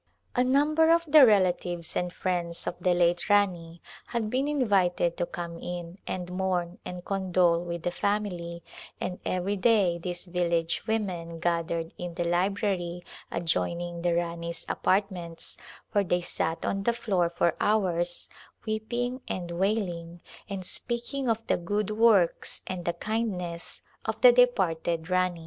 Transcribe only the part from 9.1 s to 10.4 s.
every day these